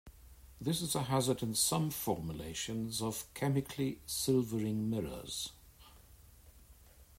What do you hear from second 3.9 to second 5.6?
silvering mirrors.